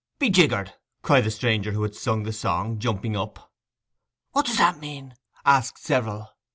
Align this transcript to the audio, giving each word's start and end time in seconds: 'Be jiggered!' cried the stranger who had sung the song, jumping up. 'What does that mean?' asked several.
'Be 0.17 0.31
jiggered!' 0.31 0.73
cried 1.03 1.25
the 1.25 1.29
stranger 1.29 1.73
who 1.73 1.83
had 1.83 1.93
sung 1.93 2.23
the 2.23 2.33
song, 2.33 2.79
jumping 2.79 3.15
up. 3.15 3.51
'What 4.31 4.47
does 4.47 4.57
that 4.57 4.79
mean?' 4.79 5.13
asked 5.45 5.77
several. 5.77 6.31